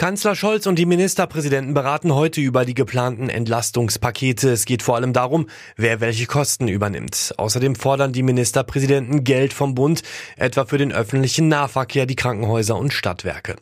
Kanzler 0.00 0.36
Scholz 0.36 0.68
und 0.68 0.78
die 0.78 0.86
Ministerpräsidenten 0.86 1.74
beraten 1.74 2.14
heute 2.14 2.40
über 2.40 2.64
die 2.64 2.74
geplanten 2.74 3.28
Entlastungspakete. 3.28 4.48
Es 4.48 4.64
geht 4.64 4.84
vor 4.84 4.94
allem 4.94 5.12
darum, 5.12 5.48
wer 5.76 6.00
welche 6.00 6.26
Kosten 6.26 6.68
übernimmt. 6.68 7.34
Außerdem 7.36 7.74
fordern 7.74 8.12
die 8.12 8.22
Ministerpräsidenten 8.22 9.24
Geld 9.24 9.52
vom 9.52 9.74
Bund, 9.74 10.04
etwa 10.36 10.66
für 10.66 10.78
den 10.78 10.92
öffentlichen 10.92 11.48
Nahverkehr, 11.48 12.06
die 12.06 12.14
Krankenhäuser 12.14 12.76
und 12.76 12.92
Stadtwerke. 12.92 13.56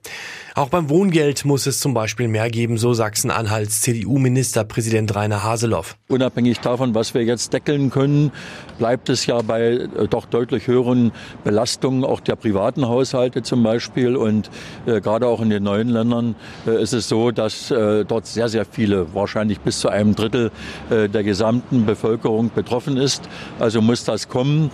Auch 0.54 0.68
beim 0.68 0.91
Wohngeld 0.91 1.46
muss 1.46 1.66
es 1.66 1.80
zum 1.80 1.95
Beispiel 1.95 2.28
mehr 2.28 2.50
geben, 2.50 2.77
so 2.77 2.92
Sachsen-Anhalts 2.92 3.80
CDU-Ministerpräsident 3.80 5.14
Rainer 5.14 5.42
Haseloff. 5.42 5.96
Unabhängig 6.09 6.60
davon, 6.60 6.95
was 6.95 7.14
wir 7.14 7.24
jetzt 7.24 7.55
deckeln 7.55 7.88
können, 7.88 8.30
bleibt 8.78 9.09
es 9.09 9.24
ja 9.24 9.41
bei 9.41 9.62
äh, 9.62 10.09
doch 10.09 10.27
deutlich 10.27 10.66
höheren 10.66 11.12
Belastungen 11.45 12.05
auch 12.05 12.20
der 12.20 12.37
privaten 12.37 12.88
Haushalte 12.88 13.42
zum 13.42 13.62
Beispiel. 13.62 14.16
Und 14.16 14.50
äh, 14.84 15.00
gerade 15.00 15.27
auch 15.27 15.41
in 15.41 15.48
den 15.48 15.62
neuen 15.62 15.88
Ländern 15.88 16.25
äh, 16.66 16.82
ist 16.82 16.92
es 16.92 17.08
so, 17.08 17.30
dass 17.30 17.70
äh, 17.70 18.04
dort 18.04 18.26
sehr, 18.26 18.48
sehr 18.48 18.64
viele, 18.64 19.14
wahrscheinlich 19.14 19.60
bis 19.60 19.80
zu 19.80 19.88
einem 19.88 20.14
Drittel 20.14 20.50
äh, 20.90 21.08
der 21.08 21.22
gesamten 21.22 21.86
Bevölkerung 21.86 22.50
betroffen 22.54 22.96
ist. 22.96 23.28
Also 23.58 23.80
muss 23.80 24.04
das 24.04 24.28
kommen. 24.28 24.70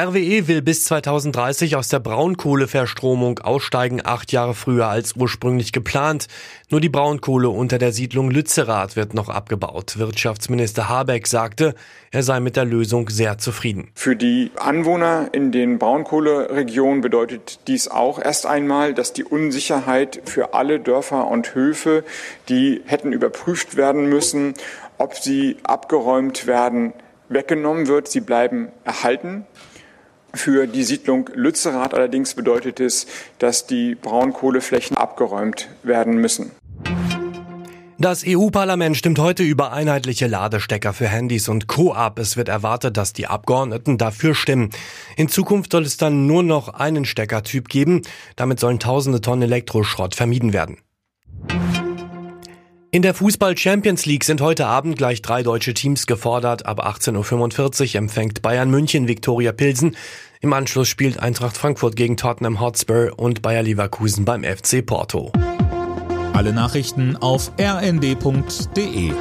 RWE 0.00 0.48
will 0.48 0.62
bis 0.62 0.86
2030 0.86 1.76
aus 1.76 1.88
der 1.88 1.98
Braunkohleverstromung 1.98 3.40
aussteigen, 3.40 4.00
acht 4.02 4.32
Jahre 4.32 4.54
früher 4.54 4.86
als 4.86 5.14
ursprünglich 5.14 5.72
geplant. 5.72 6.26
Nur 6.70 6.80
die 6.80 6.88
Braunkohle 6.88 7.50
unter 7.50 7.76
der 7.76 7.92
Siedlung 7.92 8.30
Lützerath 8.30 8.96
wird 8.96 9.12
noch 9.12 9.28
abgebaut. 9.28 9.98
Wirtschaftsminister 9.98 10.88
Habeck 10.88 11.26
sagte, 11.26 11.74
er 12.12 12.22
sei 12.22 12.40
mit 12.40 12.56
der 12.56 12.64
Lösung 12.64 13.10
sehr 13.10 13.36
zufrieden. 13.36 13.90
Für 13.94 14.16
die 14.16 14.50
Anwohner 14.56 15.28
in 15.32 15.52
den 15.52 15.78
Braunkohleregionen 15.78 17.02
bedeutet 17.02 17.58
dies 17.66 17.88
auch 17.88 18.18
erst 18.18 18.46
einmal, 18.46 18.94
dass 18.94 19.12
die 19.12 19.24
Unsicherheit 19.24 20.22
für 20.24 20.54
alle 20.54 20.80
Dörfer 20.80 21.26
und 21.26 21.54
Höfe, 21.54 22.04
die 22.48 22.80
hätten 22.86 23.12
überprüft 23.12 23.76
werden 23.76 24.08
müssen, 24.08 24.54
ob 24.96 25.14
sie 25.16 25.58
abgeräumt 25.62 26.46
werden, 26.46 26.94
weggenommen 27.28 27.86
wird. 27.86 28.08
Sie 28.08 28.20
bleiben 28.20 28.68
erhalten. 28.84 29.44
Für 30.34 30.66
die 30.66 30.84
Siedlung 30.84 31.28
Lützerath 31.34 31.94
allerdings 31.94 32.34
bedeutet 32.34 32.80
es, 32.80 33.06
dass 33.38 33.66
die 33.66 33.94
Braunkohleflächen 33.94 34.96
abgeräumt 34.96 35.68
werden 35.82 36.16
müssen. 36.16 36.52
Das 37.98 38.24
EU-Parlament 38.26 38.96
stimmt 38.96 39.18
heute 39.18 39.42
über 39.42 39.72
einheitliche 39.72 40.26
Ladestecker 40.26 40.94
für 40.94 41.06
Handys 41.06 41.50
und 41.50 41.66
Co. 41.66 41.92
ab. 41.92 42.18
Es 42.18 42.38
wird 42.38 42.48
erwartet, 42.48 42.96
dass 42.96 43.12
die 43.12 43.26
Abgeordneten 43.26 43.98
dafür 43.98 44.34
stimmen. 44.34 44.70
In 45.18 45.28
Zukunft 45.28 45.72
soll 45.72 45.82
es 45.82 45.98
dann 45.98 46.26
nur 46.26 46.42
noch 46.42 46.68
einen 46.68 47.04
Steckertyp 47.04 47.68
geben. 47.68 48.00
Damit 48.36 48.58
sollen 48.58 48.78
tausende 48.78 49.20
Tonnen 49.20 49.42
Elektroschrott 49.42 50.14
vermieden 50.14 50.54
werden. 50.54 50.78
In 52.92 53.02
der 53.02 53.14
Fußball 53.14 53.56
Champions 53.56 54.04
League 54.04 54.24
sind 54.24 54.40
heute 54.40 54.66
Abend 54.66 54.98
gleich 54.98 55.22
drei 55.22 55.44
deutsche 55.44 55.74
Teams 55.74 56.08
gefordert. 56.08 56.66
Ab 56.66 56.84
18.45 56.84 57.90
Uhr 57.90 57.94
empfängt 58.00 58.42
Bayern 58.42 58.68
München 58.68 59.06
Viktoria 59.06 59.52
Pilsen. 59.52 59.96
Im 60.40 60.52
Anschluss 60.52 60.88
spielt 60.88 61.20
Eintracht 61.20 61.56
Frankfurt 61.56 61.94
gegen 61.94 62.16
Tottenham 62.16 62.60
Hotspur 62.60 63.12
und 63.16 63.42
Bayer 63.42 63.62
Leverkusen 63.62 64.24
beim 64.24 64.42
FC 64.42 64.84
Porto. 64.84 65.30
Alle 66.32 66.52
Nachrichten 66.52 67.16
auf 67.16 67.52
rnd.de 67.60 69.12